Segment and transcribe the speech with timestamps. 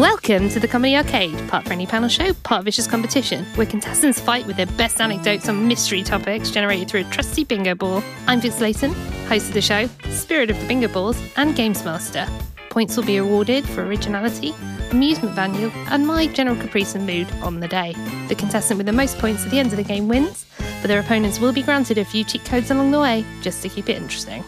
[0.00, 4.46] Welcome to the Comedy Arcade, part friendly panel show, part vicious competition, where contestants fight
[4.46, 8.02] with their best anecdotes on mystery topics generated through a trusty bingo ball.
[8.26, 8.94] I'm Vince Layton,
[9.28, 12.26] host of the show, spirit of the bingo balls, and games master.
[12.70, 14.54] Points will be awarded for originality,
[14.90, 17.92] amusement value, and my general caprice and mood on the day.
[18.28, 20.46] The contestant with the most points at the end of the game wins,
[20.80, 23.68] but their opponents will be granted a few cheat codes along the way, just to
[23.68, 24.44] keep it interesting.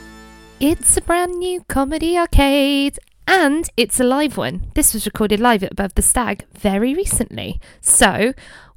[0.61, 4.70] It's a brand new comedy arcade, and it's a live one.
[4.75, 7.61] This was recorded live at Above the Stag very recently.
[7.81, 8.34] So,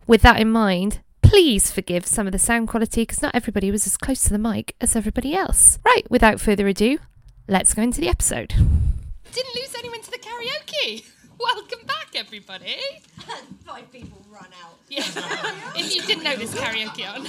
[0.07, 3.85] with that in mind, please forgive some of the sound quality because not everybody was
[3.87, 5.79] as close to the mic as everybody else.
[5.85, 6.99] Right, without further ado,
[7.47, 8.49] let's go into the episode.
[8.49, 11.05] Didn't lose anyone to the karaoke.
[11.39, 12.77] Welcome back, everybody.
[13.65, 14.77] Five people run out.
[14.87, 15.03] Yeah.
[15.75, 17.27] if you didn't notice karaoke on.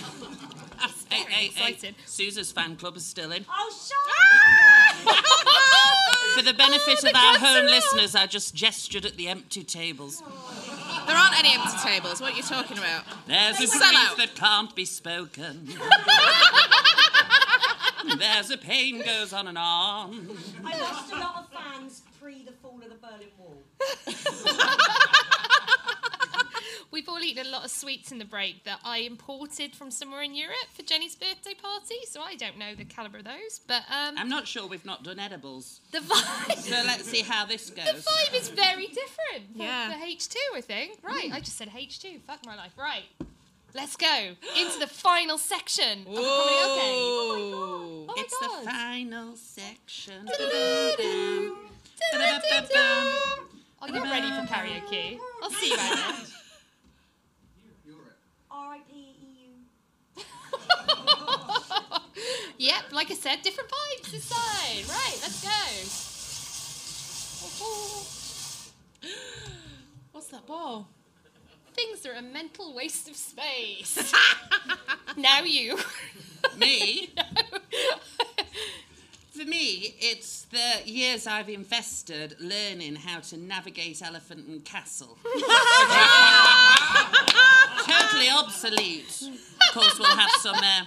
[0.81, 1.71] I was Hey, very hey, hey.
[1.73, 1.95] excited.
[2.05, 3.45] Susan's fan club is still in.
[3.49, 3.97] Oh, shut
[5.09, 6.33] ah!
[6.37, 10.23] For the benefit oh, of our home listeners, I just gestured at the empty tables.
[11.07, 12.21] There aren't any empty tables.
[12.21, 13.05] What are you talking about?
[13.27, 14.17] There's a Sell grief out.
[14.19, 15.69] that can't be spoken.
[18.19, 20.37] There's a pain goes on and on.
[20.65, 23.63] I lost a lot of fans pre the fall of the Berlin Wall.
[26.97, 30.23] We've all eaten a lot of sweets in the break that I imported from somewhere
[30.23, 33.61] in Europe for Jenny's birthday party, so I don't know the calibre of those.
[33.69, 35.83] But um, I'm not sure we've not done edibles.
[35.93, 36.57] the vibe.
[36.57, 37.85] So let's see how this goes.
[37.85, 39.91] The vibe is very different for Yeah.
[39.91, 40.99] the H2, I think.
[41.03, 42.23] Right, I just said H2.
[42.23, 42.73] Fuck my life.
[42.79, 43.05] Right,
[43.75, 44.07] let's go
[44.59, 47.53] into the final section of the comedy arcade.
[47.55, 48.65] Oh my it's God.
[48.65, 50.29] the final section.
[53.83, 55.19] Oh, you're ready for karaoke.
[55.43, 56.27] I'll see you out there.
[62.59, 64.89] Yep, like I said, different vibes this side.
[64.89, 65.49] Right, let's go.
[70.13, 70.89] What's that ball?
[71.75, 74.15] Things are a mental waste of space.
[75.19, 75.79] now you.
[76.57, 77.11] Me?
[79.31, 85.19] For me, it's the years I've invested learning how to navigate Elephant and Castle.
[87.87, 89.29] totally obsolete.
[89.77, 90.85] Of course, we'll have some uh,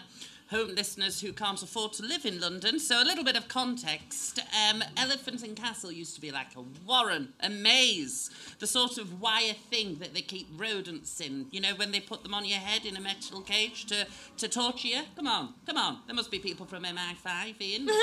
[0.49, 4.39] home listeners who can't afford to live in London, so a little bit of context.
[4.69, 9.21] Um, Elephant and Castle used to be like a warren, a maze, the sort of
[9.21, 11.45] wire thing that they keep rodents in.
[11.51, 14.07] You know, when they put them on your head in a metal cage to,
[14.37, 15.01] to torture you?
[15.15, 15.99] Come on, come on.
[16.07, 17.87] There must be people from MI5, in.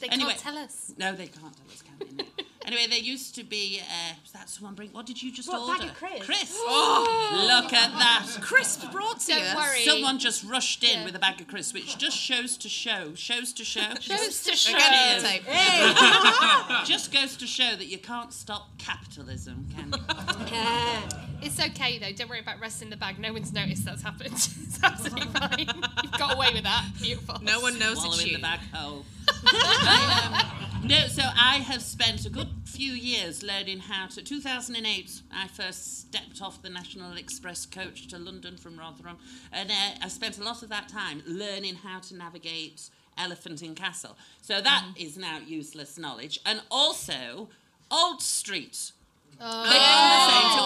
[0.00, 0.30] They Anyway.
[0.30, 0.94] can't tell us.
[0.96, 2.24] No, they can't tell us, can they?
[2.62, 2.66] No.
[2.66, 3.80] anyway, there used to be.
[3.80, 4.90] Uh, was that someone bring?
[4.90, 5.80] What did you just What, order?
[5.80, 6.26] bag of crisps?
[6.26, 6.54] Crisps.
[6.58, 8.26] Oh, look at that.
[8.42, 9.56] Crisp brought to Don't you.
[9.56, 9.82] worry.
[9.84, 11.04] Someone just rushed in Yeah.
[11.04, 14.54] with a bag of crisps, which just shows to show, shows to show, Shows to
[14.56, 14.74] show.
[14.76, 15.22] Again, Cheers.
[15.22, 16.86] tape.
[16.86, 21.26] just goes to show that you can't stop capitalism, can you?
[21.42, 22.12] It's okay though.
[22.12, 23.18] Don't worry about resting the bag.
[23.18, 24.32] No one's noticed that's happened.
[24.34, 25.66] it's absolutely fine.
[26.02, 26.86] You've got away with that.
[27.00, 27.38] Beautiful.
[27.42, 28.36] No one knows Swallow it's in you.
[28.36, 29.04] the bag hole.
[29.42, 34.22] Um, no, so I have spent a good few years learning how to.
[34.22, 39.16] 2008, I first stepped off the National Express coach to London from Rotherham,
[39.52, 43.74] and uh, I spent a lot of that time learning how to navigate Elephant and
[43.76, 44.16] Castle.
[44.42, 47.48] So that is now useless knowledge, and also
[47.90, 48.92] Old Street.
[49.40, 49.64] Oh.
[49.64, 50.30] They own the oh.
[50.30, 50.64] same two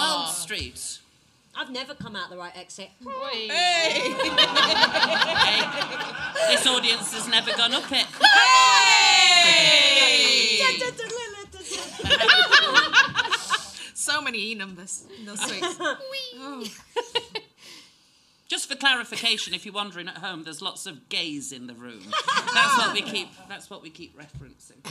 [1.56, 2.90] I've never come out the right exit.
[3.50, 4.14] Hey.
[6.48, 8.06] This audience has never gone up it.
[13.94, 15.04] So many E numbers.
[15.34, 15.78] Sweets.
[18.46, 22.02] Just for clarification, if you're wondering at home, there's lots of gays in the room.
[22.52, 23.28] That's what we keep.
[23.48, 24.84] That's what we keep referencing.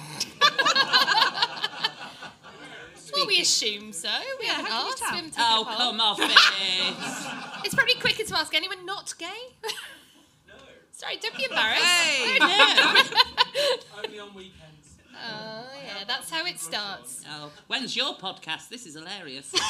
[3.15, 4.09] Well, we assume so.
[4.39, 5.23] We haven't how can you asked.
[5.25, 5.63] We tell?
[5.63, 7.65] haven't Oh, come off it!
[7.65, 9.27] It's probably quicker to ask anyone not gay.
[10.47, 10.53] no.
[10.91, 11.81] Sorry, don't be embarrassed.
[11.83, 12.37] Hey.
[14.05, 14.59] Only on weekends.
[15.15, 17.23] Oh, yeah, that's how it starts.
[17.29, 18.69] Oh, when's your podcast?
[18.69, 19.53] This is hilarious.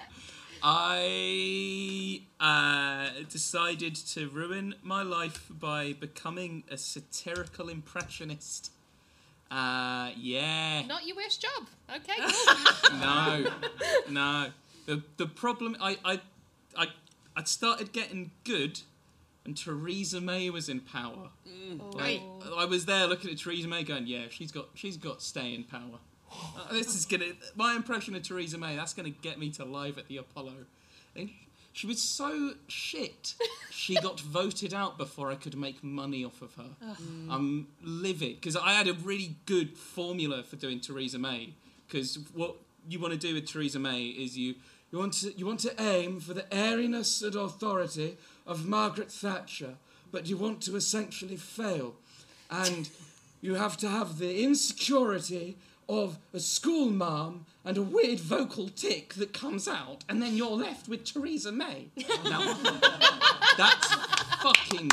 [0.66, 8.70] I uh, decided to ruin my life by becoming a satirical impressionist.
[9.50, 10.86] Uh, yeah.
[10.86, 11.66] Not your worst job.
[11.94, 12.98] Okay, cool.
[12.98, 13.44] No,
[14.08, 14.46] no.
[14.86, 16.20] The the problem I I
[16.76, 16.86] I
[17.36, 18.80] I started getting good,
[19.44, 21.30] and Theresa May was in power.
[21.94, 22.20] Like,
[22.56, 25.98] I was there looking at Theresa May, going, "Yeah, she's got she's got staying power."
[26.30, 28.76] Uh, this is gonna my impression of Theresa May.
[28.76, 30.66] That's gonna get me to live at the Apollo.
[31.16, 31.30] And
[31.72, 33.34] she was so shit.
[33.70, 36.76] She got voted out before I could make money off of her.
[37.30, 41.54] I'm livid because I had a really good formula for doing Theresa May.
[41.86, 42.56] Because what
[42.88, 44.54] you want to do with Theresa May is you
[44.94, 49.74] you want to you want to aim for the airiness and authority of Margaret Thatcher,
[50.12, 51.96] but you want to essentially fail,
[52.48, 52.88] and
[53.40, 55.56] you have to have the insecurity
[55.88, 60.50] of a school mom and a weird vocal tick that comes out, and then you're
[60.50, 61.88] left with Theresa May.
[62.22, 62.54] Now,
[63.58, 63.94] that's
[64.44, 64.92] fucking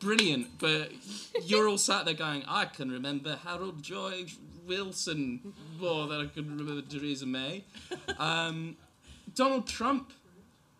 [0.00, 0.90] brilliant, but
[1.44, 6.56] you're all sat there going, I can remember Harold George Wilson more than I can
[6.56, 7.62] remember Theresa May.
[8.18, 8.76] Um,
[9.38, 10.12] Donald Trump.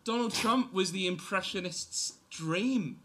[0.03, 2.99] Donald Trump was the impressionist's dream.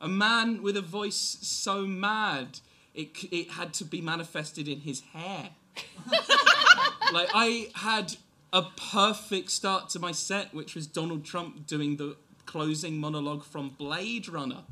[0.00, 2.60] A man with a voice so mad
[2.94, 5.50] it, it had to be manifested in his hair.
[7.12, 8.18] like I had
[8.52, 8.62] a
[8.92, 12.14] perfect start to my set, which was Donald Trump doing the
[12.46, 14.62] closing monologue from Blade Runner.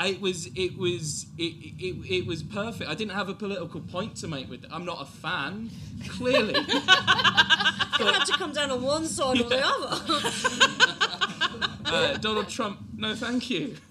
[0.00, 2.88] It was it was it, it, it was perfect.
[2.88, 4.70] I didn't have a political point to make with it.
[4.72, 5.70] I'm not a fan,
[6.08, 6.54] clearly.
[7.98, 10.00] You had to come down on one side or the other.
[11.84, 13.76] uh, Donald Trump, no, thank you.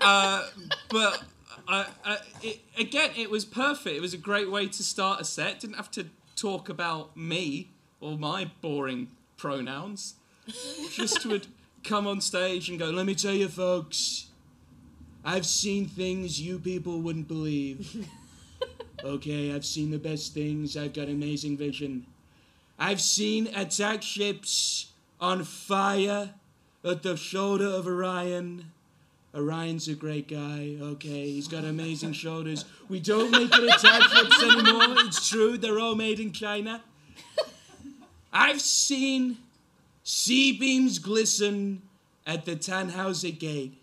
[0.00, 0.46] Uh,
[0.90, 1.24] but
[1.66, 3.96] I, I, it, again, it was perfect.
[3.96, 5.58] It was a great way to start a set.
[5.58, 6.06] Didn't have to
[6.36, 7.70] talk about me
[8.00, 10.14] or my boring pronouns.
[10.92, 11.48] Just would
[11.82, 14.27] come on stage and go, "Let me tell you, folks,
[15.28, 18.08] I've seen things you people wouldn't believe.
[19.04, 20.76] Okay, I've seen the best things.
[20.76, 22.04] I've got amazing vision.
[22.80, 24.90] I've seen attack ships
[25.20, 26.30] on fire
[26.84, 28.72] at the shoulder of Orion.
[29.32, 31.30] Orion's a great guy, okay?
[31.30, 32.64] He's got amazing shoulders.
[32.88, 34.96] We don't make it attack ships anymore.
[35.06, 36.82] It's true, they're all made in China.
[38.32, 39.36] I've seen
[40.02, 41.82] C-beams glisten
[42.26, 43.80] at the Tannhauser Gate.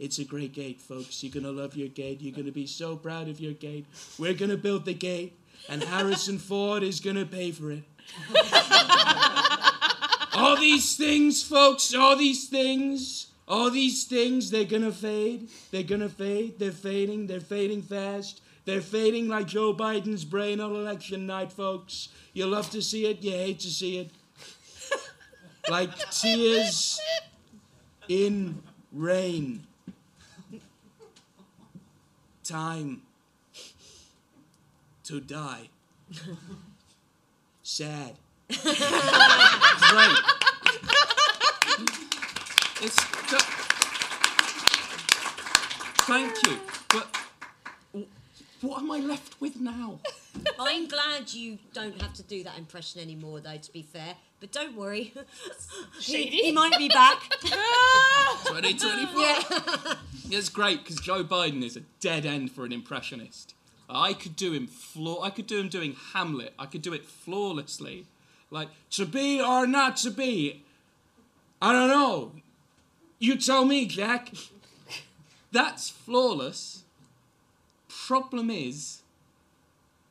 [0.00, 1.22] It's a great gate, folks.
[1.22, 2.22] You're gonna love your gate.
[2.22, 3.84] You're gonna be so proud of your gate.
[4.18, 5.38] We're gonna build the gate,
[5.68, 7.82] and Harrison Ford is gonna pay for it.
[10.34, 15.50] all these things, folks, all these things, all these things, they're gonna fade.
[15.70, 16.58] They're gonna fade.
[16.58, 17.26] They're fading.
[17.26, 18.40] They're fading fast.
[18.64, 22.08] They're fading like Joe Biden's brain on election night, folks.
[22.32, 24.10] You love to see it, you hate to see it.
[25.68, 26.98] Like tears
[28.08, 29.66] in rain.
[32.44, 33.02] Time
[35.04, 35.68] to die.
[37.62, 38.14] Sad.
[38.48, 40.18] Great.
[42.82, 42.96] It's
[46.06, 46.58] Thank you.
[46.88, 47.16] But
[48.62, 50.00] what am I left with now?
[50.58, 54.16] I'm glad you don't have to do that impression anymore, though, to be fair.
[54.40, 55.12] But don't worry.
[56.00, 57.20] he, he might be back.
[57.42, 59.22] 2024.
[59.22, 59.94] yeah.
[60.32, 63.54] It's great because Joe Biden is a dead end for an impressionist.
[63.88, 65.22] I could do him flaw.
[65.22, 66.54] I could do him doing Hamlet.
[66.56, 68.06] I could do it flawlessly,
[68.50, 70.62] like to be or not to be.
[71.60, 72.32] I don't know.
[73.18, 74.32] You tell me, Jack.
[75.52, 76.84] That's flawless.
[77.88, 79.02] Problem is,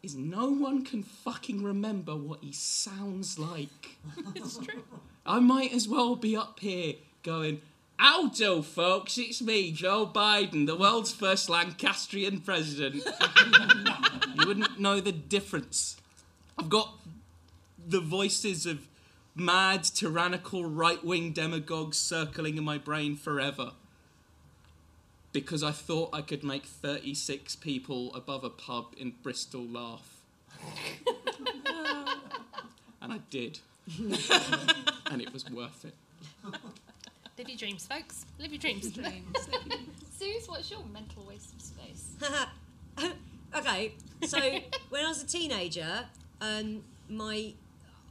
[0.03, 3.97] is no one can fucking remember what he sounds like.
[4.35, 4.83] it's true.
[5.25, 7.61] I might as well be up here going,
[7.99, 9.17] Howdo, oh, folks.
[9.17, 13.03] It's me, Joe Biden, the world's first Lancastrian president.
[14.35, 15.97] you wouldn't know the difference.
[16.57, 16.93] I've got
[17.85, 18.87] the voices of
[19.35, 23.71] mad, tyrannical, right wing demagogues circling in my brain forever.
[25.33, 30.21] Because I thought I could make 36 people above a pub in Bristol laugh.
[33.01, 33.59] and I did.
[35.11, 35.95] and it was worth it.
[37.39, 38.25] Live your dreams, folks.
[38.37, 38.91] Live your dreams.
[40.19, 42.17] Sooz, what's your mental waste of space?
[43.55, 43.93] okay,
[44.27, 44.37] so
[44.89, 46.05] when I was a teenager,
[46.41, 47.53] um, my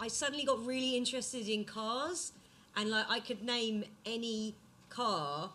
[0.00, 2.32] I suddenly got really interested in cars,
[2.74, 4.54] and like I could name any
[4.88, 5.50] car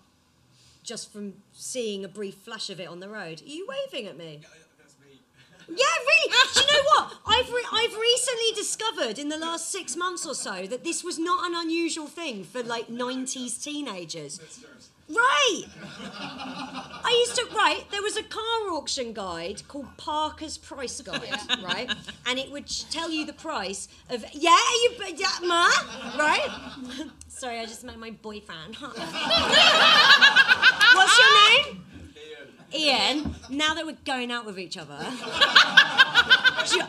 [0.84, 3.42] just from seeing a brief flash of it on the road.
[3.42, 4.42] Are you waving at me?
[5.68, 6.34] Yeah, really.
[6.54, 7.14] Do you know what?
[7.26, 11.18] I've re- I've recently discovered in the last six months or so that this was
[11.18, 14.40] not an unusual thing for like '90s teenagers.
[15.10, 15.64] Right.
[17.06, 17.84] I used to right.
[17.92, 21.94] There was a car auction guide called Parker's Price Guide, right?
[22.26, 25.70] And it would tell you the price of yeah, you yeah, ma,
[26.18, 26.48] right?
[27.28, 28.76] Sorry, I just met my boyfriend.
[28.78, 28.98] What's
[31.20, 31.84] your name?
[32.76, 34.98] Ian, now that we're going out with each other,
[36.74, 36.82] you-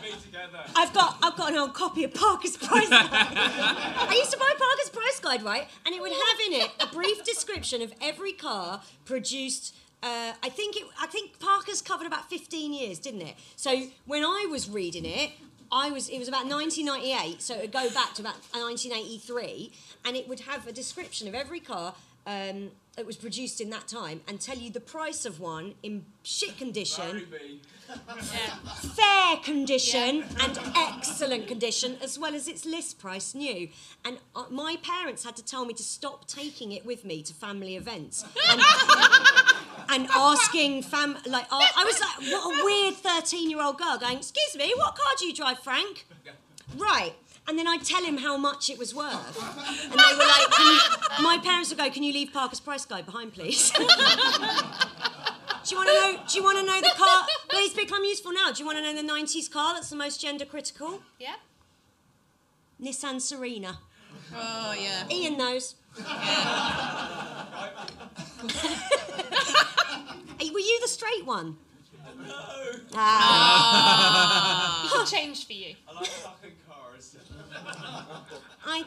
[0.75, 3.09] I've got I've got an old copy of Parker's Price Guide.
[3.11, 5.67] I used to buy Parker's Price Guide, right?
[5.85, 9.75] And it would have in it a brief description of every car produced.
[10.03, 10.83] Uh, I think it.
[11.01, 13.35] I think Parker's covered about 15 years, didn't it?
[13.55, 15.31] So when I was reading it,
[15.71, 16.09] I was.
[16.09, 19.71] It was about 1998, so it would go back to about 1983,
[20.05, 23.87] and it would have a description of every car um, that was produced in that
[23.87, 27.27] time, and tell you the price of one in shit condition.
[28.95, 33.67] Fair condition and excellent condition, as well as its list price new.
[34.03, 37.33] And uh, my parents had to tell me to stop taking it with me to
[37.33, 38.25] family events.
[38.49, 38.61] And,
[39.89, 43.97] and asking fam like uh, I was like what a weird 13 year old girl
[43.99, 46.07] going excuse me what car do you drive Frank?
[46.77, 47.13] Right
[47.47, 49.37] and then I'd tell him how much it was worth
[49.83, 50.79] and they were like can you,
[51.23, 55.89] my parents would go can you leave Parker's price guide behind please do you want
[55.89, 58.65] to know do you want to know the car please become useful now do you
[58.65, 61.35] want to know the 90s car that's the most gender critical Yeah.
[62.81, 63.79] Nissan Serena
[64.35, 65.07] Oh yeah.
[65.09, 65.75] Ian knows
[70.39, 71.57] Hey, were you the straight one
[72.25, 72.33] No.
[72.95, 74.89] Ah.
[74.93, 75.75] What changed for you?
[75.87, 76.64] I like fucking cars.
[78.65, 78.83] I.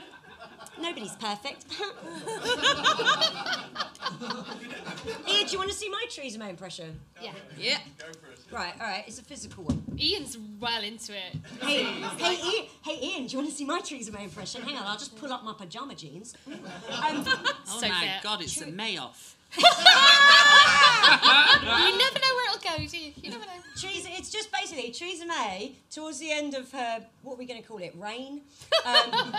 [0.80, 1.64] Nobody's perfect.
[5.28, 6.98] Ian, do you want to see my Theresa May impression?
[7.20, 7.32] Yeah.
[7.56, 7.78] Yeah.
[8.52, 9.04] Right, all right.
[9.06, 9.82] It's a physical one.
[9.98, 11.36] Ian's well into it.
[11.60, 14.62] Hey, hey, Ian, hey, Ian, do you want to see my Theresa May impression?
[14.62, 16.34] Hang on, I'll just pull up my pajama jeans.
[16.46, 16.56] Um,
[16.90, 18.20] Oh So my fair.
[18.22, 19.34] god, it's a Mayoff.
[19.56, 19.62] You
[21.98, 23.12] never know where it'll go, do you?
[23.16, 23.52] You never know.
[23.80, 27.62] Theresa, it's just basically Theresa May towards the end of her, what are we going
[27.62, 28.40] to call it, reign?
[28.84, 29.34] Um,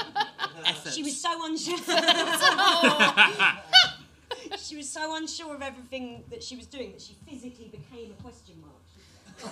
[0.91, 1.77] she was so unsure.
[4.57, 8.21] she was so unsure of everything that she was doing that she physically became a
[8.21, 8.75] question mark.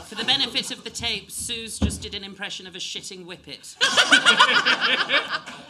[0.00, 3.76] For the benefit of the tape, Sooz just did an impression of a shitting whippet.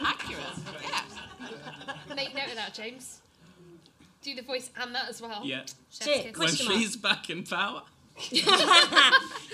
[0.01, 0.43] Accurate.
[0.83, 2.15] Yeah.
[2.15, 3.21] Make note of that, James.
[4.21, 5.41] Do the voice and that as well.
[5.43, 5.63] Yeah.
[5.89, 6.25] Shit.
[6.25, 6.77] When Question mark.
[6.79, 7.83] she's back in power.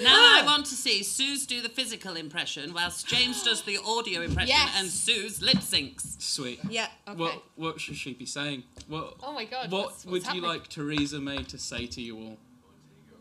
[0.04, 4.22] Now I want to see Sooz do the physical impression whilst James does the audio
[4.22, 4.76] impression Yes.
[4.78, 6.22] and Sooz lip syncs.
[6.22, 6.60] Sweet.
[6.70, 6.88] Yeah.
[7.08, 7.18] Okay.
[7.18, 8.64] What what should she be saying?
[8.88, 10.44] What Oh my God, What what's- what's would you happening?
[10.44, 12.38] like Theresa May to say to you all?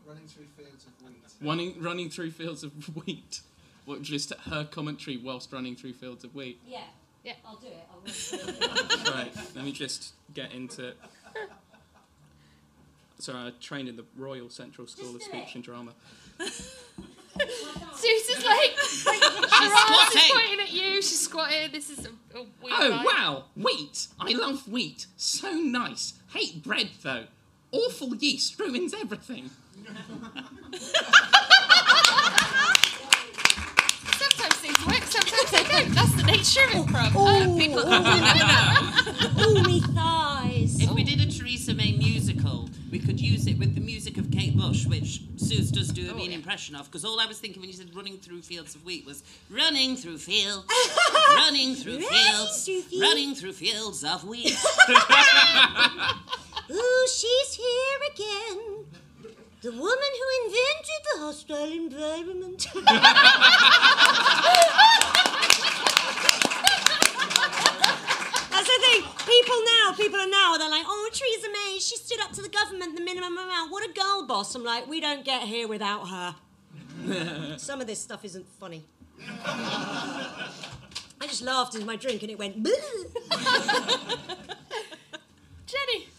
[0.07, 0.56] Running through fields of wheat.
[1.41, 2.73] Running running through fields of
[3.07, 3.41] wheat.
[3.85, 6.61] What just her commentary whilst running through fields of wheat.
[6.67, 6.81] Yeah.
[7.25, 7.35] Yeah.
[7.47, 7.87] I'll do it.
[7.91, 9.13] I will.
[9.13, 10.97] Right, let me just get into it.
[13.19, 15.55] Sorry, I trained in the Royal Central School of Just do Speech it.
[15.57, 15.93] and Drama.
[16.39, 20.23] Sooz is like, She's she's squatting.
[20.33, 20.95] pointing at you.
[20.97, 21.71] She's squatting.
[21.73, 23.05] This is a, a weird Oh vibe.
[23.05, 24.09] wow, wheat!
[24.21, 25.07] I love wheat.
[25.17, 26.15] So nice.
[26.33, 27.25] Hate bread though.
[27.73, 29.51] Awful yeast ruins everything.
[34.19, 35.95] Sometimes things work, sometimes they don't.
[35.95, 37.13] That's the nature of improv.
[37.15, 40.81] Oh, Uh, people, oh, me thighs.
[40.81, 44.31] If we did a Theresa May musical, we could use it with the music of
[44.31, 46.87] Kate Bush, which Sooz does do a mean impression of.
[46.87, 49.97] Because all I was thinking when you said running through fields of wheat was running
[49.97, 50.67] through fields,
[51.37, 53.01] running through fields, through fields.
[53.03, 54.57] running through fields of wheat.
[56.71, 58.85] Ooh, she's here again.
[59.63, 62.67] The woman who invented the hostile environment.
[68.51, 69.03] That's the thing.
[69.27, 72.49] People now, people are now, they're like, oh, Theresa May, she stood up to the
[72.49, 73.71] government the minimum amount.
[73.71, 74.55] What a girl boss.
[74.55, 76.35] I'm like, we don't get here without her.
[77.59, 78.85] Some of this stuff isn't funny.
[79.45, 80.49] I
[81.23, 82.63] just laughed into my drink and it went.
[82.63, 82.79] Jenny,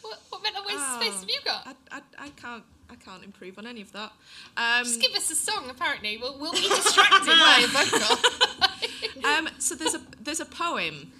[0.01, 1.65] what, what mental waste Oh, space have you got?
[1.91, 4.11] I, I, I can't I can't improve on any of that.
[4.55, 5.69] Um, Just give us a song.
[5.69, 9.25] Apparently, we'll, we'll be distracted by a vocal.
[9.29, 11.11] um, so there's a there's a poem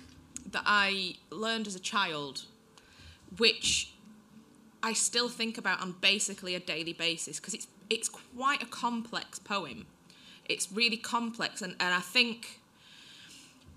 [0.52, 2.46] that I learned as a child,
[3.38, 3.92] which
[4.82, 9.40] I still think about on basically a daily basis because it's it's quite a complex
[9.40, 9.86] poem.
[10.46, 12.62] It's really complex, and, and I think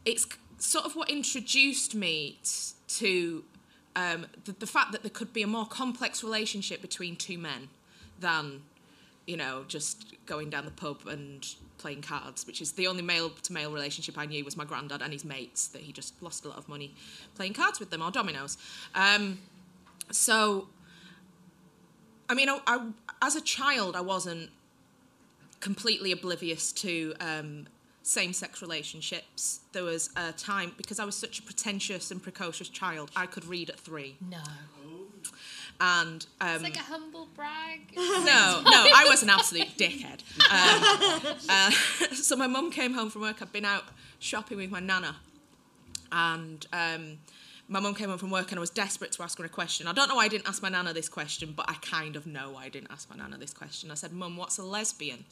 [0.04, 0.26] it's
[0.58, 3.44] sort of what introduced me t- to
[3.96, 7.68] um, the, the fact that there could be a more complex relationship between two men
[8.20, 8.62] than
[9.26, 13.30] you know just going down the pub and playing cards which is the only male
[13.30, 16.44] to male relationship i knew was my granddad and his mates that he just lost
[16.44, 16.94] a lot of money
[17.34, 18.58] playing cards with them or dominoes.
[18.94, 19.38] Um,
[20.10, 20.68] so
[22.28, 22.86] i mean I, I,
[23.22, 24.50] as a child i wasn't
[25.60, 27.66] completely oblivious to um,
[28.02, 29.60] same-sex relationships.
[29.72, 33.44] There was a time because i was such a pretentious and precocious child i could
[33.44, 34.16] read at three.
[34.28, 34.38] No.
[35.80, 37.80] And um, It's like a humble brag.
[37.96, 40.20] no, no, I was an absolute dickhead.
[40.50, 41.70] Um, uh,
[42.14, 43.40] so my mum came home from work.
[43.40, 43.84] I'd been out
[44.18, 45.16] shopping with my nana,
[46.12, 47.18] and um,
[47.68, 49.86] my mum came home from work, and I was desperate to ask her a question.
[49.86, 52.26] I don't know why I didn't ask my nana this question, but I kind of
[52.26, 53.90] know why I didn't ask my nana this question.
[53.90, 55.24] I said, "Mum, what's a lesbian?"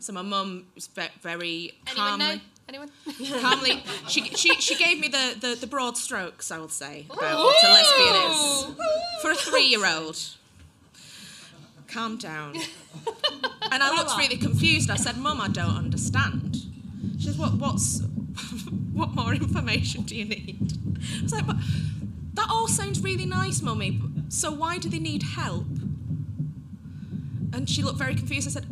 [0.00, 0.88] So my mum was
[1.22, 2.26] very Anyone calmly.
[2.26, 2.40] know?
[2.68, 2.90] Anyone?
[3.40, 7.38] calmly, she, she, she gave me the, the, the broad strokes, I would say, about
[7.38, 9.22] what a lesbian is.
[9.22, 10.18] For a three year old.
[11.86, 12.56] Calm down.
[13.72, 14.90] And I looked really confused.
[14.90, 16.56] I said, Mum, I don't understand.
[17.18, 18.00] She says, what, what's,
[18.92, 20.72] what more information do you need?
[21.20, 21.56] I was like, but
[22.34, 24.00] that all sounds really nice, Mummy.
[24.28, 25.66] So why do they need help?
[27.52, 28.48] And she looked very confused.
[28.48, 28.66] I said,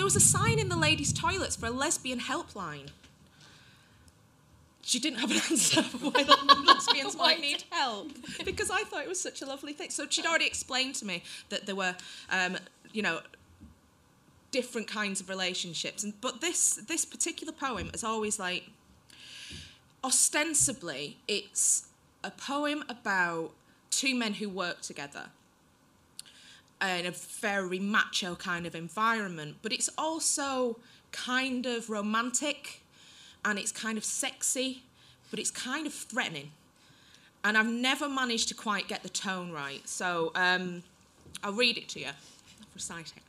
[0.00, 2.88] there was a sign in the ladies' toilets for a lesbian helpline.
[4.80, 8.08] She didn't have an answer for why the lesbians might need help
[8.46, 9.90] because I thought it was such a lovely thing.
[9.90, 11.94] So she'd already explained to me that there were,
[12.30, 12.56] um,
[12.94, 13.20] you know,
[14.52, 16.02] different kinds of relationships.
[16.02, 18.70] And but this this particular poem is always like
[20.02, 21.88] ostensibly it's
[22.24, 23.50] a poem about
[23.90, 25.26] two men who work together
[26.82, 30.78] in a very macho kind of environment, but it's also
[31.12, 32.82] kind of romantic
[33.44, 34.82] and it's kind of sexy,
[35.30, 36.50] but it's kind of threatening.
[37.44, 39.86] And I've never managed to quite get the tone right.
[39.88, 40.82] So um,
[41.42, 42.06] I'll read it to you.
[42.06, 43.22] I'll recite it.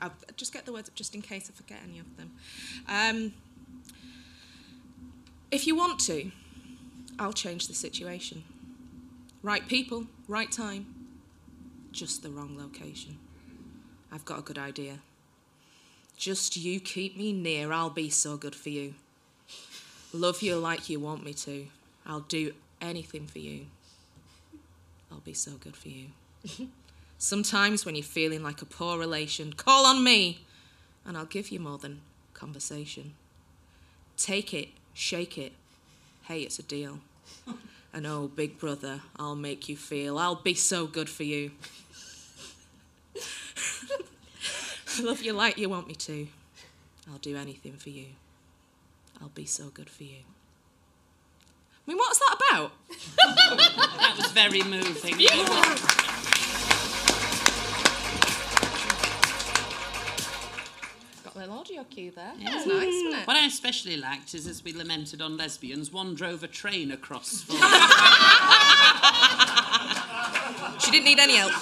[0.00, 2.32] I'll, just get the words up just in case I forget any of them.
[2.88, 3.32] Um,
[5.52, 6.32] if you want to,
[7.18, 8.42] I'll change the situation.
[9.42, 10.93] Right people, right time,
[11.94, 13.16] just the wrong location.
[14.10, 14.98] I've got a good idea.
[16.16, 18.94] Just you keep me near, I'll be so good for you.
[20.12, 21.66] Love you like you want me to.
[22.04, 23.66] I'll do anything for you.
[25.10, 26.08] I'll be so good for you.
[27.18, 30.40] Sometimes when you're feeling like a poor relation, call on me
[31.06, 32.00] and I'll give you more than
[32.32, 33.14] conversation.
[34.16, 35.52] Take it, shake it.
[36.22, 36.98] Hey, it's a deal.
[37.94, 40.18] And oh, big brother, I'll make you feel.
[40.18, 41.52] I'll be so good for you.
[43.56, 46.28] I love you like you want me to.
[47.10, 48.06] I'll do anything for you.
[49.20, 50.18] I'll be so good for you.
[51.86, 52.72] I mean, what's that about?
[53.98, 55.18] That was very moving.
[61.24, 62.32] Got a little audio cue there.
[62.42, 63.26] That's nice, isn't it?
[63.26, 67.42] What I especially liked is, as we lamented on lesbians, one drove a train across.
[67.42, 67.52] For
[70.80, 71.52] She didn't need any help.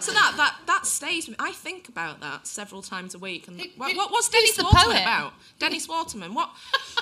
[0.00, 1.44] So that that that stays with me.
[1.48, 3.48] I think about that several times a week.
[3.48, 5.02] And what, who- what, what's Dennis Waterman poet?
[5.02, 5.32] about?
[5.58, 6.34] Dennis Waterman.
[6.34, 6.50] What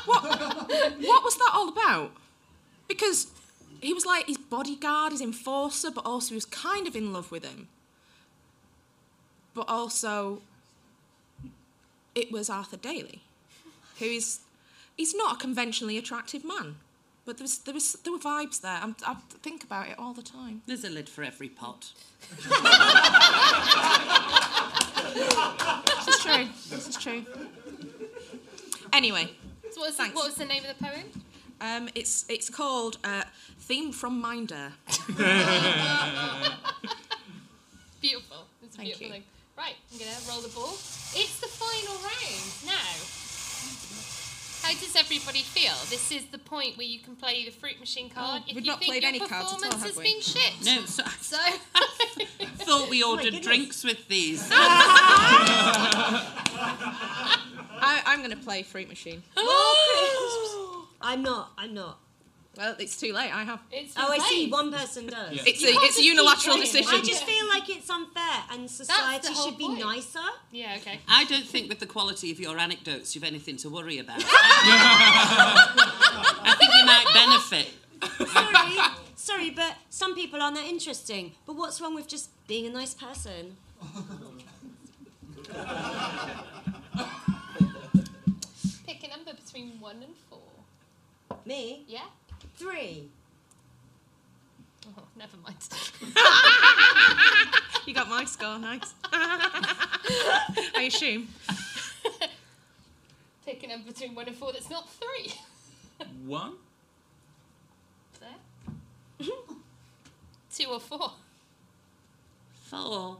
[0.04, 2.12] what what was that all about?
[2.88, 3.28] Because
[3.80, 7.30] he was like his bodyguard, his enforcer, but also he was kind of in love
[7.30, 7.68] with him.
[9.54, 10.42] But also,
[12.14, 13.20] it was Arthur Daley,
[13.98, 14.40] who is
[14.96, 16.76] he's not a conventionally attractive man.
[17.28, 18.80] But there was, there was there were vibes there.
[18.82, 20.62] I'm, I think about it all the time.
[20.64, 21.92] There's a lid for every pot.
[26.06, 26.48] This is true.
[26.70, 27.26] This is true.
[28.94, 29.28] Anyway,
[29.70, 31.04] So what was, the, what was the name of the poem?
[31.60, 33.24] Um, it's it's called uh,
[33.60, 34.72] Theme from Minder.
[38.00, 38.46] Beautiful.
[38.62, 39.12] It's a Thank beautiful you.
[39.12, 39.24] thing.
[39.54, 40.72] Right, I'm gonna roll the ball.
[41.14, 42.96] It's the final round now.
[44.62, 45.74] How does everybody feel?
[45.90, 48.42] This is the point where you can play the fruit machine oh, card.
[48.44, 49.96] Oh, if we've you not think played your any cards at all, performance have has
[49.96, 50.04] we?
[50.04, 50.52] been shit.
[50.64, 51.36] No, so So
[52.64, 53.44] thought we oh ordered goodness.
[53.46, 54.48] drinks with these.
[57.80, 59.22] I, I'm going to play Fruit Machine.
[61.00, 61.52] I'm not.
[61.58, 62.00] I'm not.
[62.58, 63.32] Well, it's too late.
[63.32, 63.60] I have.
[63.70, 64.50] it's Oh, I see.
[64.50, 65.32] One person does.
[65.32, 65.42] Yeah.
[65.46, 66.92] It's You a it's a unilateral decision.
[66.92, 69.78] I just feel like it's unfair, and society should be point.
[69.78, 70.18] nicer.
[70.50, 70.98] Yeah, okay.
[71.06, 74.18] I don't think with the quality of your anecdotes you've anything to worry about.
[76.50, 77.68] I think you might benefit.
[78.32, 78.78] Sorry,
[79.14, 81.34] sorry, but some people aren't that interesting.
[81.46, 83.56] But what's wrong with just being a nice person?
[88.86, 90.40] Pick a number between one and four.
[91.44, 92.00] Me, Yeah?
[92.58, 93.08] Three.
[94.86, 95.56] Oh, never mind.
[97.88, 98.92] You got my score, nice.
[99.12, 101.26] I assume.
[103.46, 105.32] Pick a number between one and four that's not three.
[106.26, 106.52] One?
[108.20, 109.26] There.
[110.54, 111.12] Two or four.
[112.64, 113.16] Four.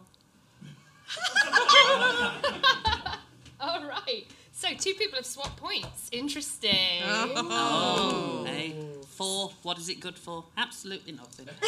[3.58, 4.26] All right.
[4.52, 6.10] So two people have swapped points.
[6.12, 7.00] Interesting.
[7.04, 8.44] Oh, oh.
[8.44, 8.74] hey.
[9.18, 9.50] Four.
[9.64, 10.44] What is it good for?
[10.56, 11.46] Absolutely nothing.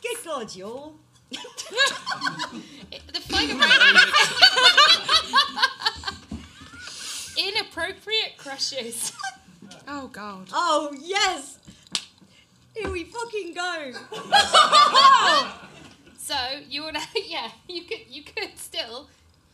[0.00, 0.94] Good God, y'all.
[3.12, 3.60] The final.
[7.48, 9.12] Inappropriate crushes.
[9.88, 10.48] Oh God.
[10.52, 11.58] Oh yes.
[12.74, 13.92] Here we fucking go.
[16.16, 16.36] So
[16.68, 16.96] you would,
[17.26, 19.08] yeah, you could, you could still,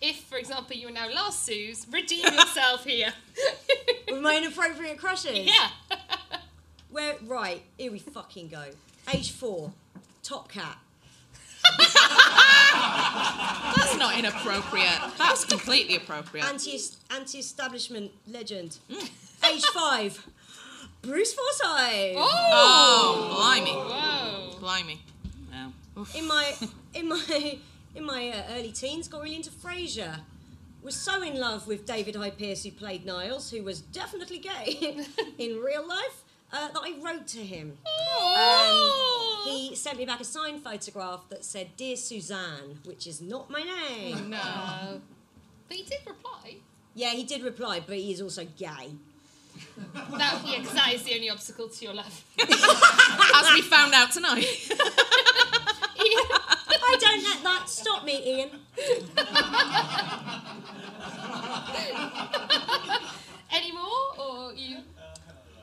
[0.05, 3.13] if for example you are now last Sooz, redeem yourself here.
[4.11, 5.39] With my inappropriate crushes.
[5.39, 5.71] yeah.
[6.91, 7.17] Where?
[7.27, 7.63] Right.
[7.77, 8.65] Here we fucking go.
[9.13, 9.73] Age four.
[10.23, 10.79] Top cat.
[13.77, 15.01] That's not inappropriate.
[15.19, 16.45] That's completely appropriate.
[16.47, 16.79] Anti
[17.11, 18.79] anti-establishment legend.
[18.91, 20.25] Age five.
[21.03, 22.17] Bruce Forsyth.
[22.17, 22.51] Oh!
[22.53, 24.59] oh, blimey, Whoa.
[24.61, 25.01] blimey.
[25.53, 25.73] Wow.
[26.15, 26.53] In my
[26.95, 27.59] in my
[27.95, 30.21] in my uh, early teens, got really into Frasier.
[30.83, 35.05] Was so in love with David Hyde Pierce, who played Niles, who was definitely gay
[35.39, 37.79] in real life, uh, that I wrote to him.
[37.87, 38.93] Um,
[39.45, 43.63] he sent me back a signed photograph that said "Dear Suzanne," which is not my
[43.63, 44.31] name.
[44.31, 45.01] No.
[45.69, 46.57] But he did reply.
[46.95, 48.93] Yeah, he did reply, but he is also gay.
[49.87, 52.25] That, yeah, that is the only obstacle to your love.
[52.39, 54.45] As we found out tonight.
[57.45, 58.51] I don't let that stop me, Ian.
[63.53, 64.79] Any more, or you?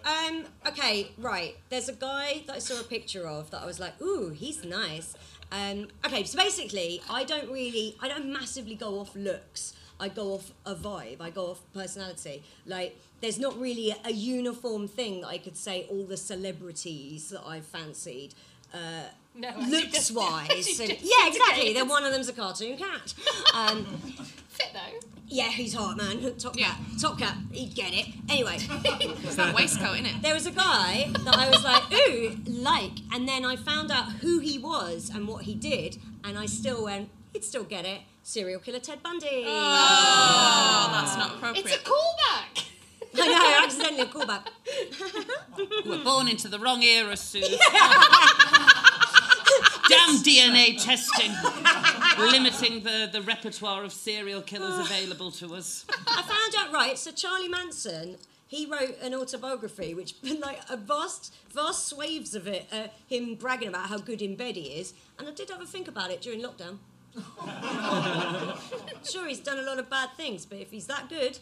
[0.06, 1.56] Um, okay, right.
[1.70, 4.64] There's a guy that I saw a picture of that I was like, ooh, he's
[4.64, 5.16] nice.
[5.52, 9.74] Um, okay, so basically, I don't really, I don't massively go off looks.
[10.00, 11.22] I go off a vibe.
[11.22, 12.44] I go off personality.
[12.66, 17.30] Like, there's not really a, a uniform thing that I could say all the celebrities
[17.30, 18.34] that I've fancied.
[18.74, 19.04] Uh,
[19.36, 20.80] No, looks wise.
[20.80, 21.30] And- yeah, exactly.
[21.30, 21.76] indicated.
[21.78, 23.14] Then one of them's a cartoon cat.
[23.54, 23.86] Um,
[24.50, 25.00] Fit though.
[25.28, 26.36] yeah, he's hot, man.
[26.38, 26.78] Top cat.
[27.02, 27.36] Top cat.
[27.54, 28.08] He'd get it.
[28.30, 28.58] Anyway.
[29.24, 30.22] It's that waistcoat, isn't it?
[30.22, 34.12] There was a guy that I was like, ooh, like, and then I found out
[34.22, 38.02] who he was and what he did, and I still went, he'd still get it.
[38.24, 39.46] Serial killer Ted Bundy.
[39.48, 41.66] Oh, that's not appropriate.
[41.66, 42.66] It's a callback.
[43.14, 44.48] I know, accidentally a callback.
[45.86, 47.40] You were born into the wrong era, Sue.
[49.92, 51.32] Damn DNA testing,
[52.32, 55.86] limiting the, the repertoire of serial killers available to us.
[56.08, 56.98] I found out right.
[56.98, 62.68] So Charlie Manson, he wrote an autobiography, which like a vast, vast swathes of it,
[62.72, 64.94] uh, him bragging about how good in bed he is.
[65.20, 66.78] And I did have a think about it during lockdown.
[69.10, 71.38] sure, he's done a lot of bad things, but if he's that good,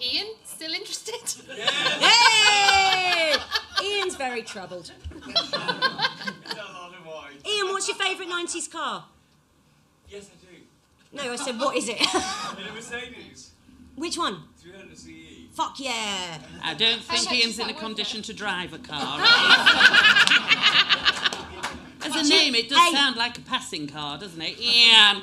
[0.00, 1.44] Ian, still interested?
[2.00, 3.34] hey,
[3.82, 4.90] Ian's very troubled.
[5.26, 7.36] It's a lot of wine.
[7.62, 9.04] Ian, what's your favourite '90s car?
[10.08, 10.48] Yes, I do.
[11.26, 12.00] No, I said, what is it?
[12.14, 13.50] A Mercedes,
[13.96, 14.42] Which one?
[14.60, 15.08] 300 CE.
[15.52, 16.38] Fuck yeah.
[16.62, 19.20] I don't think much Ian's in a worth condition to drive a car.
[22.04, 22.92] As a name, it does Hey.
[22.92, 24.58] sound like a passing car, doesn't it?
[24.58, 25.22] Ian.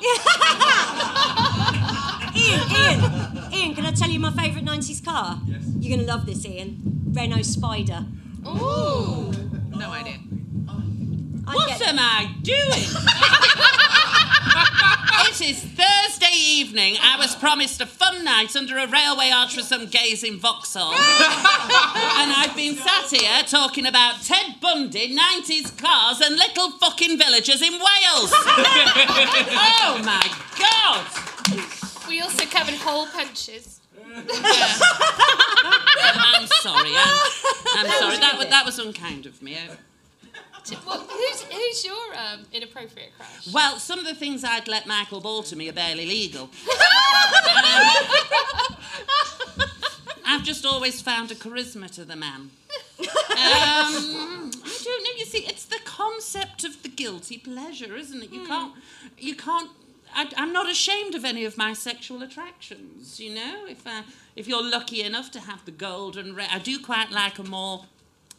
[2.36, 5.40] Ian, Ian, Ian, can I tell you my favourite 90s car?
[5.46, 5.62] Yes.
[5.80, 6.80] You're going to love this, Ian.
[7.12, 8.06] Renault Spider.
[8.46, 9.32] Ooh.
[9.76, 10.18] No idea.
[11.90, 12.86] Am I doing?
[15.26, 19.66] it is Thursday evening, I was promised a fun night under a railway arch with
[19.66, 20.92] some gays in Vauxhall.
[20.92, 27.60] and I've been sat here talking about Ted Bundy, 90s cars, and little fucking villagers
[27.60, 28.30] in Wales.
[28.36, 31.06] oh my god!
[32.08, 33.80] We also covered hole punches.
[34.14, 34.28] I'm
[36.46, 36.92] sorry.
[36.94, 37.18] I'm,
[37.74, 38.16] I'm sorry.
[38.18, 39.56] That, that was unkind of me.
[39.56, 39.76] I-
[40.86, 43.52] Well, who's who's your um, inappropriate crush?
[43.52, 46.50] Well, some of the things I'd let Michael ball to me are barely legal.
[47.52, 48.76] Um,
[50.24, 52.50] I've just always found a charisma to the man.
[53.00, 54.50] Um, I
[54.84, 55.10] don't know.
[55.18, 58.32] You see, it's the concept of the guilty pleasure, isn't it?
[58.32, 58.74] You can't.
[59.18, 59.70] You can't.
[60.14, 63.18] I, I'm not ashamed of any of my sexual attractions.
[63.20, 64.02] You know, if uh,
[64.36, 67.84] if you're lucky enough to have the golden, I do quite like a more,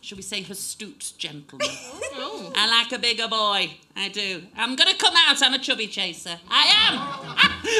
[0.01, 1.67] shall we say, astute gentleman.
[2.55, 3.71] I like a bigger boy.
[3.95, 4.43] I do.
[4.57, 5.41] I'm gonna come out.
[5.41, 6.37] I'm a chubby chaser.
[6.49, 6.97] I am.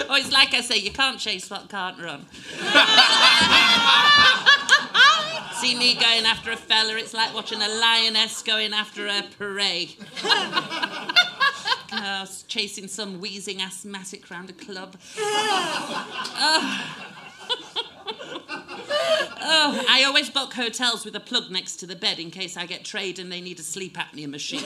[0.10, 2.26] oh, it's like I say, you can't chase what can't run.
[5.56, 9.90] See me going after a fella, it's like watching a lioness going after a prey.
[11.94, 14.96] Uh, chasing some wheezing asthmatic round a club.
[15.18, 17.01] Oh.
[19.44, 22.66] Oh, I always book hotels with a plug next to the bed in case I
[22.66, 24.62] get trade and they need a sleep apnea machine.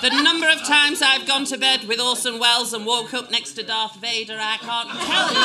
[0.00, 3.52] the number of times I've gone to bed with Orson Welles and woke up next
[3.54, 5.40] to Darth Vader, I can't tell you.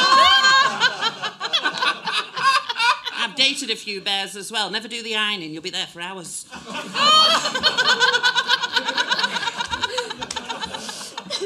[3.17, 4.69] I've dated a few bears as well.
[4.69, 6.45] Never do the ironing, you'll be there for hours.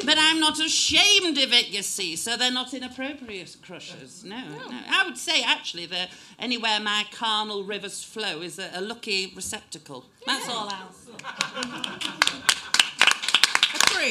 [0.10, 4.24] But I'm not ashamed of it, you see, so they're not inappropriate crushes.
[4.24, 4.80] No, no.
[4.90, 10.06] I would say, actually, that anywhere my carnal rivers flow is a, a lucky receptacle.
[10.26, 10.90] That's all I'll.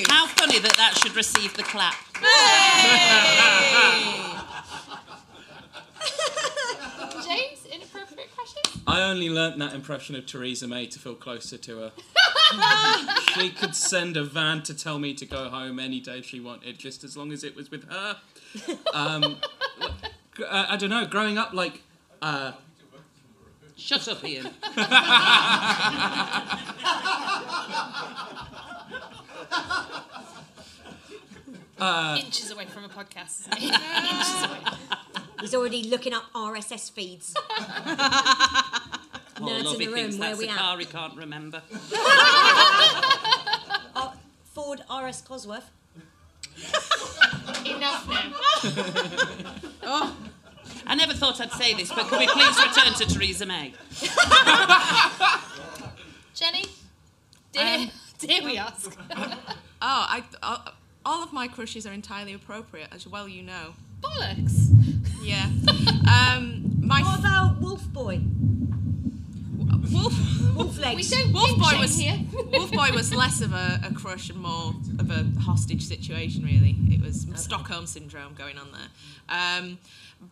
[0.08, 1.96] How funny that that should receive the clap.
[7.26, 8.82] James, inappropriate crushes?
[8.87, 11.92] I only learnt that impression of Theresa May to feel closer to her.
[13.34, 16.78] she could send a van to tell me to go home any day she wanted,
[16.78, 18.16] just as long as it was with her.
[18.94, 19.37] Um,
[20.34, 21.06] gr- uh, I don't know.
[21.06, 21.82] Growing up, like,
[22.22, 22.52] uh,
[23.76, 24.50] Shut up, Ian.
[31.78, 33.46] uh, Inches away from a podcast.
[33.56, 33.62] isn't?
[33.62, 34.58] Inches away.
[35.40, 37.34] He's already looking up RSS feeds.
[39.38, 40.57] Poor Nerds love, in he the thinks room, where that's we a at?
[40.59, 41.62] car he can't remember.
[43.94, 44.12] Uh,
[44.55, 45.70] Ford RS Cosworth.
[47.64, 48.33] Enough now.
[49.85, 50.16] oh.
[50.87, 53.74] I never thought I'd say this, but could we please return to Theresa May?
[56.35, 56.64] Jenny,
[57.53, 58.96] dare, Um, dare we ask?
[59.11, 59.37] Oh,
[59.83, 60.70] I, uh,
[61.05, 63.74] all of my crushes are entirely appropriate, as well you know.
[64.01, 64.68] Bollocks.
[65.22, 65.48] Yeah.
[66.09, 68.20] Um, my What about Wolf Boy?
[69.92, 70.14] Wolf.
[70.56, 71.10] Wolf legs.
[71.10, 72.18] We don't Wolf Boy was here.
[72.52, 76.44] Wolf Boy was less of a, a crush and more of a hostage situation.
[76.44, 78.88] Really, it was Stockholm syndrome going on there.
[79.28, 79.78] Um,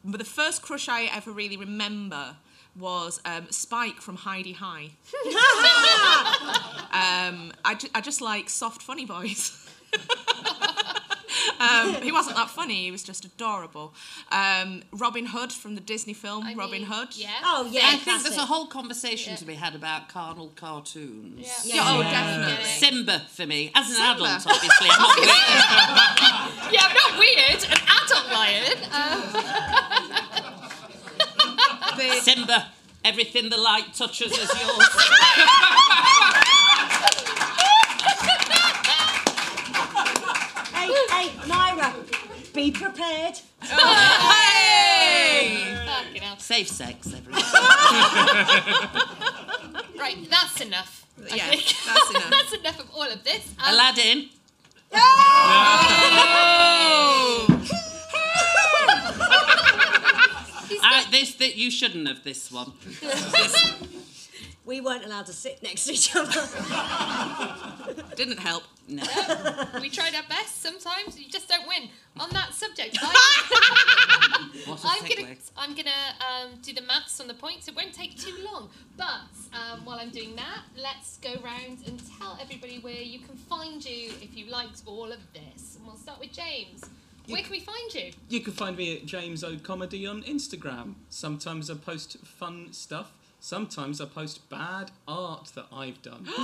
[0.04, 2.36] but the first crush I ever really remember
[2.78, 4.90] was um, Spike from Hi-de-Hi.
[7.30, 9.68] um, I, ju- I just like soft, funny boys.
[11.60, 12.84] Um, he wasn't that funny.
[12.84, 13.94] He was just adorable.
[14.30, 17.08] Um, Robin Hood from the Disney film Robin Hood.
[17.16, 17.30] Yeah.
[17.44, 17.82] Oh yeah.
[17.84, 21.62] I think there's a whole conversation to be had about carnal cartoons.
[21.64, 22.64] Yeah, oh, definitely.
[22.64, 24.24] Simba for me, as an Simba.
[24.24, 24.88] adult, obviously.
[24.90, 26.72] I'm not weird.
[26.72, 27.64] Yeah, I'm not weird.
[27.64, 28.76] An adult lion.
[31.96, 32.66] Um, Simba,
[33.04, 34.88] everything the light touches is yours.
[42.56, 43.36] be prepared.
[43.60, 43.76] fucking
[46.22, 46.38] hell.
[46.38, 47.42] Safe sex, everyone.
[49.98, 51.04] Right, that's enough.
[51.32, 51.74] I Yeah, think.
[51.84, 52.30] that's enough.
[52.30, 53.48] that's enough of all of this.
[53.58, 54.28] Um, Aladdin.
[60.88, 62.72] I, this that you shouldn't have this one.
[64.64, 66.42] We weren't allowed to sit next to each other.
[68.16, 68.64] Didn't help.
[68.88, 69.02] No.
[69.80, 70.60] we tried our best.
[70.62, 71.88] Sometimes you just don't win
[72.18, 72.98] on that subject.
[73.00, 75.50] I, What a I'm gonna, segue.
[75.56, 75.90] I'm gonna
[76.36, 77.68] um, do the maths on the points.
[77.68, 78.68] It won't take too long.
[78.96, 79.04] But
[79.52, 83.84] um, while I'm doing that, let's go round and tell everybody where you can find
[83.84, 85.76] you if you liked all of this.
[85.76, 86.82] And we'll start with James.
[87.28, 88.12] Where can we find you?
[88.28, 90.94] you can find me at James O Comedy on Instagram.
[91.10, 93.12] Sometimes I post fun stuff.
[93.40, 96.26] Sometimes I post bad art that I've done.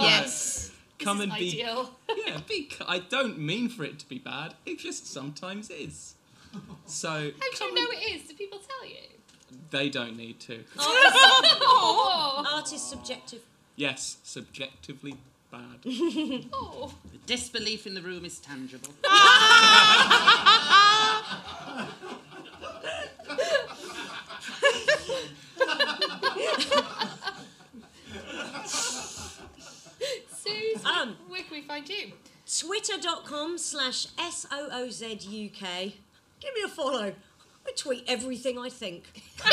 [0.00, 0.72] Yes.
[0.98, 1.90] come is and be ideal.
[2.26, 2.70] yeah, be.
[2.86, 4.54] I don't mean for it to be bad.
[4.64, 6.14] It just sometimes is.
[6.86, 8.28] So How do you know and- it is?
[8.28, 9.15] Do people tell you?
[9.70, 10.64] They don't need to.
[11.68, 12.44] Oh.
[12.54, 13.40] Artist subjective.
[13.76, 15.16] Yes, subjectively
[15.50, 15.60] bad.
[16.52, 16.92] oh.
[17.12, 18.92] The disbelief in the room is tangible.
[30.30, 32.12] Sooz, Um, where can we find you?
[32.60, 35.94] Twitter.com slash S-O-O-Z-U-K.
[36.40, 37.14] Give me a follow.
[37.66, 39.04] I tweet everything I think.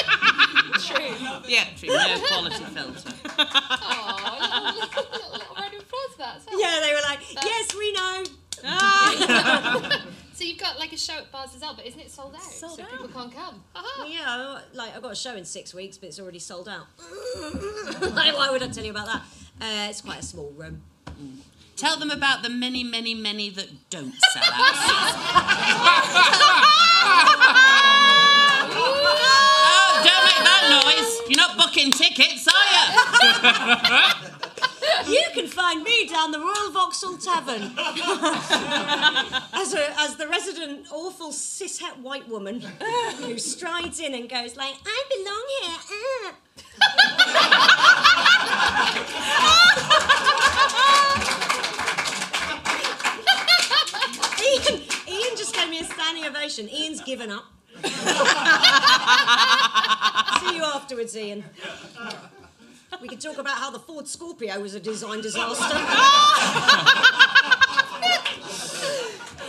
[0.79, 1.15] True.
[1.47, 1.89] Yeah, true.
[1.89, 3.13] No quality filter.
[3.37, 6.37] Oh, little, little, little, little round of applause for that.
[6.37, 6.59] as well.
[6.59, 8.23] Yeah, they were like, yes, we know.
[10.33, 12.41] So you've got like a show at bars as well, but isn't it sold out?
[12.41, 12.89] Sold so out.
[12.89, 13.61] people can't come.
[13.75, 14.05] Aha.
[14.09, 16.87] Yeah, like I've got a show in six weeks, but it's already sold out.
[18.15, 19.21] like, why would I tell you about that?
[19.61, 20.81] Uh, it's quite a small room.
[21.77, 24.73] Tell them about the many, many, many that don't sell out.
[30.81, 31.21] Noise.
[31.27, 34.29] You're not booking tickets, are you?
[35.07, 37.61] You can find me down the Royal Vauxhall Tavern
[39.53, 42.61] as, a, as the resident awful cishet white woman
[43.17, 46.39] who strides in and goes like, "I belong here." ah."
[54.69, 56.69] Ian, Ian just gave me a standing ovation.
[56.69, 57.52] Ian's given up.
[60.39, 61.43] See you afterwards, Ian.
[63.01, 65.63] We can talk about how the Ford Scorpio was a design disaster.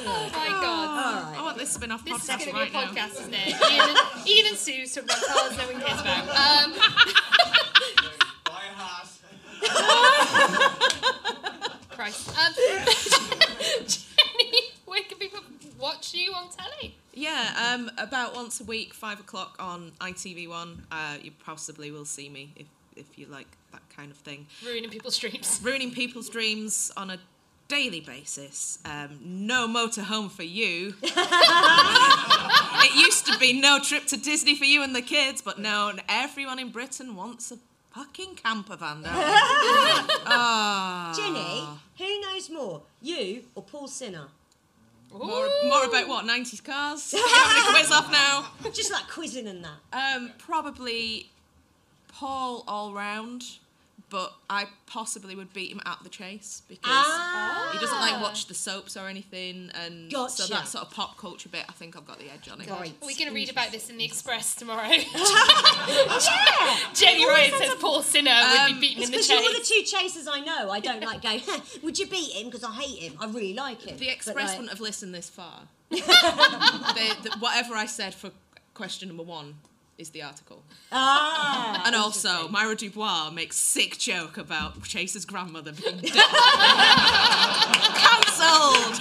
[0.06, 1.34] Oh my god.
[1.38, 2.84] I want this spin-off This is podcast going to be a now.
[2.92, 3.48] podcast, isn't it?
[3.48, 6.28] Ian and, Ian and Sooz talk about cars no one cares about.
[6.28, 6.72] Um,
[8.44, 9.08] Buy a hat.
[11.90, 12.28] Christ.
[12.38, 12.52] Um,
[13.86, 14.52] Jenny,
[14.84, 15.40] where can people
[15.78, 16.94] watch you on telly?
[17.14, 20.82] Yeah, um, about once a week, five o'clock on ITV1.
[20.92, 24.46] Uh, you possibly will see me if if you like that kind of thing.
[24.62, 25.60] Ruining people's dreams.
[25.64, 27.18] Ruining people's dreams on a
[27.68, 28.80] daily basis.
[28.84, 30.92] Um, no motorhome for you.
[31.02, 35.92] it used to be no trip to Disney for you and the kids, but no,
[36.06, 37.56] everyone in Britain wants a
[37.92, 39.14] fucking camper van now.
[40.26, 41.14] Ah.
[41.16, 41.64] Jenny,
[41.98, 44.28] who knows more, you or Paul Sinha?
[45.14, 46.24] More, more about what?
[46.24, 47.12] 90s cars?
[47.16, 48.46] Having a quiz off now?
[48.72, 50.16] Just like quizzing and that.
[50.16, 51.30] Um, probably
[52.08, 53.44] Paul all round,
[54.14, 57.70] but I possibly would beat him at the chase because Ah.
[57.72, 61.48] he doesn't like watch the soaps or anything, and so that sort of pop culture
[61.48, 62.70] bit, I think I've got the edge on it.
[62.70, 62.94] Right.
[63.02, 64.86] Are we going to read about this in the Express tomorrow?
[64.88, 65.02] yeah!
[66.94, 69.26] Jenny It always Ryan says like- Paul Sinha Um, would be beaten in the chase.
[69.26, 69.90] Because you're the chase.
[69.90, 70.70] two chasers I know.
[70.70, 71.36] I don't like go,
[71.82, 72.46] would you beat him?
[72.46, 73.16] Because I hate him.
[73.20, 73.96] I really like him.
[73.98, 75.62] The Express like, wouldn't have listened this far.
[75.90, 78.30] they, the, whatever I said for
[78.74, 79.56] question number one
[79.98, 80.62] is the article.
[80.92, 81.82] Ah!
[81.86, 86.12] And also, Myra Dubois makes sick joke about Chase's grandmother being dead.
[87.94, 89.00] Cancelled!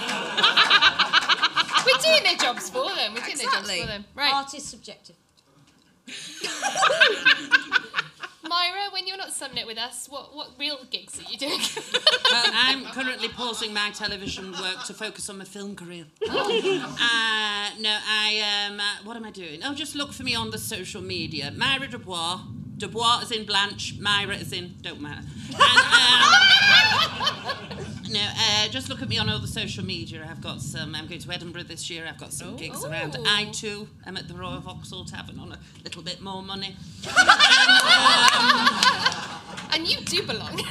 [1.86, 3.14] We're doing their jobs for them.
[3.14, 3.80] We're doing their jobs Exactly.
[3.80, 4.04] for them.
[4.14, 4.32] Right.
[4.34, 5.16] Artist subjective.
[8.54, 11.58] Myra, when you're not summing it with us, what, what real gigs are you doing?
[12.30, 16.06] Well, I'm currently pausing my television work to focus on my film career.
[16.28, 19.60] uh, no, I um, uh, what am I doing?
[19.62, 21.52] Oh, just look for me on the social media.
[21.54, 22.40] Myra Dubois.
[22.76, 23.98] Dubois is in Blanche.
[24.00, 25.22] Myra is in don't matter.
[25.56, 25.68] And,
[27.78, 30.24] um, no, uh, just look at me on all the social media.
[30.30, 30.94] I've got some.
[30.94, 32.06] I'm going to Edinburgh this year.
[32.08, 33.16] I've got some gigs around.
[33.18, 33.24] Oh.
[33.26, 36.76] I too am at the Royal Vauxhall Tavern on a little bit more money.
[39.72, 40.60] and you do belong.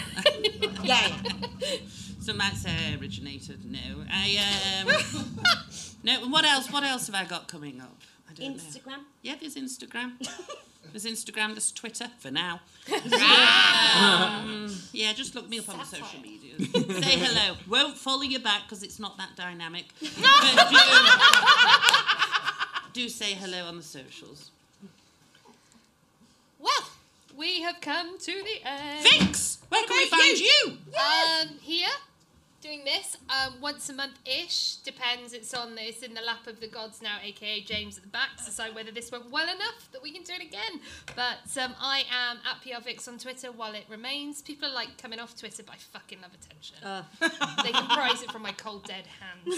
[0.83, 1.15] Yeah.
[2.19, 3.63] So might say I originated.
[3.63, 4.87] No, I um.
[6.03, 6.69] no, what else?
[6.71, 8.01] What else have I got coming up?
[8.29, 8.61] I don't know.
[8.61, 8.99] Instagram.
[9.21, 10.17] Yeah, there's Instagram.
[10.91, 11.53] There's Instagram.
[11.53, 12.61] There's Twitter for now.
[12.93, 16.55] um, yeah, just look me up on the social media.
[17.01, 17.55] Say hello.
[17.69, 19.85] Won't follow you back because it's not that dynamic.
[22.93, 24.51] But do, do say hello on the socials.
[26.59, 26.89] well,
[27.35, 29.05] we have come to the end.
[29.05, 29.57] Thanks.
[29.69, 30.77] Where can we find you?
[30.93, 31.87] Um, here,
[32.63, 34.77] doing this um, once a month ish.
[34.77, 35.33] Depends.
[35.33, 35.77] It's on.
[35.77, 38.37] It's in the lap of the gods now, aka James at the back.
[38.37, 40.79] To decide whether this went well enough that we can do it again.
[41.15, 44.41] But um, I am at PRVix on Twitter while it remains.
[44.41, 46.77] People are like coming off Twitter, but I fucking love attention.
[47.63, 49.57] they can prize it from my cold dead hands.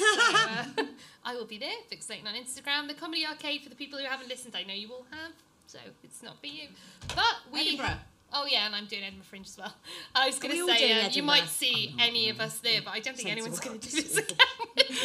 [0.75, 0.85] So, uh,
[1.23, 1.77] I will be there.
[1.91, 2.87] Fixating on Instagram.
[2.87, 4.55] The comedy arcade for the people who haven't listened.
[4.55, 5.31] I know you all have.
[5.67, 6.69] So it's not for you.
[7.09, 7.61] But we.
[7.61, 7.99] Edinburgh.
[8.37, 9.73] Oh yeah, and I'm doing Edinburgh Fringe as well.
[10.13, 12.99] I was going to say uh, you might see any of us there, but I
[12.99, 14.37] don't think anyone's going to do this again.
[14.75, 14.97] with me.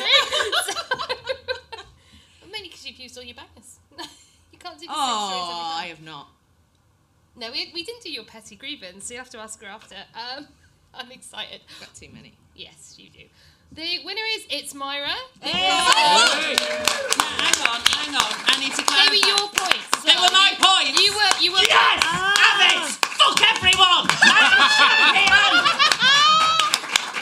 [2.53, 3.79] Mainly because you've used all your bangers.
[4.53, 5.85] you can't do the same stories every Oh, time.
[5.85, 6.29] I have not.
[7.37, 9.95] No, we, we didn't do your petty grievance, so you have to ask her after.
[10.15, 10.49] Um,
[10.93, 11.61] I'm excited.
[11.79, 12.35] Got too many.
[12.57, 13.21] Yes, you do.
[13.73, 15.15] The winner is It's Myra.
[15.41, 15.55] Hang
[17.63, 18.33] on, hang on.
[18.47, 20.03] I need to They were your points.
[20.03, 21.01] They were my points.
[21.01, 21.63] You were, you were.
[21.69, 22.03] Yes!
[22.03, 23.10] Have it!
[23.21, 24.09] Fuck everyone!
[24.23, 25.53] I'm a champion!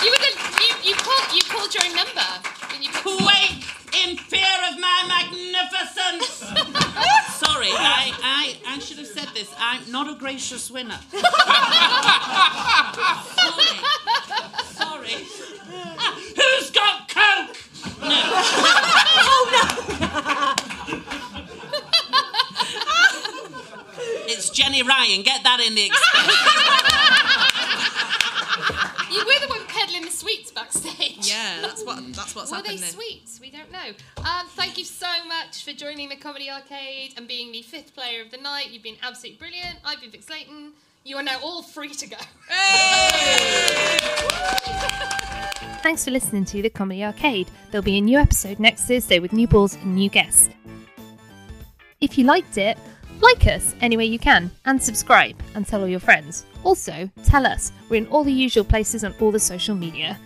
[0.05, 0.31] You were the,
[0.63, 2.29] you, you called, you called your own number
[2.71, 3.65] when you Quake
[4.05, 6.39] in fear of my magnificence!
[7.35, 9.53] Sorry, I, I, I should have said this.
[9.59, 11.01] I'm not a gracious winner.
[14.73, 15.27] Sorry.
[16.37, 17.57] Who's got coke?
[24.31, 25.23] It's Jenny Ryan.
[25.23, 26.35] Get that in the expense.
[29.11, 31.31] You were the one peddling the sweets backstage.
[31.31, 32.77] Yeah, that's what that's what's happening.
[32.77, 33.41] Were they sweets?
[33.41, 33.89] We don't know.
[34.19, 38.21] Um, thank you so much for joining the Comedy Arcade and being the fifth player
[38.21, 38.71] of the night.
[38.71, 39.79] You've been absolutely brilliant.
[39.83, 40.73] I've been Vix Leyton.
[41.05, 42.19] You are now all free to go.
[45.83, 47.49] Thanks for listening to the Comedy Arcade.
[47.71, 50.51] There'll be a new episode next Thursday with new balls and new guests.
[52.03, 52.77] If you liked it,
[53.21, 56.47] like us any way you can and subscribe and tell all your friends.
[56.65, 57.73] Also, tell us.
[57.89, 60.19] We're in all the usual places on all the social media.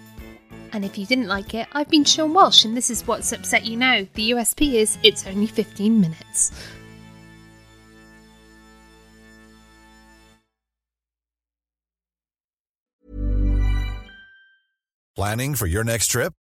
[0.73, 3.67] And if you didn't like it, I've been Sean Walsh and this is what's upset
[3.67, 4.07] you now.
[4.15, 6.53] The USP is it's only 15 minutes.
[15.15, 16.33] Planning for your next trip?